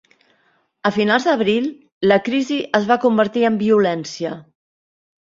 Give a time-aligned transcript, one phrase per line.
[0.89, 1.67] A finals d'abril,
[2.11, 4.33] la crisi es va convertir en violència.